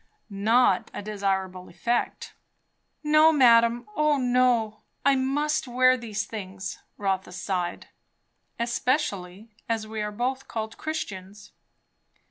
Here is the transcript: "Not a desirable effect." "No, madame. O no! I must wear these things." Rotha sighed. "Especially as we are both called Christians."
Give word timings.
"Not 0.31 0.89
a 0.95 1.03
desirable 1.03 1.69
effect." 1.69 2.33
"No, 3.03 3.31
madame. 3.31 3.85
O 3.95 4.17
no! 4.17 4.81
I 5.05 5.15
must 5.15 5.67
wear 5.67 5.95
these 5.95 6.25
things." 6.25 6.79
Rotha 6.97 7.31
sighed. 7.31 7.89
"Especially 8.57 9.51
as 9.69 9.85
we 9.85 10.01
are 10.01 10.11
both 10.11 10.47
called 10.47 10.75
Christians." 10.79 11.51